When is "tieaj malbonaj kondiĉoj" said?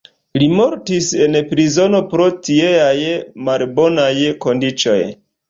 2.47-4.99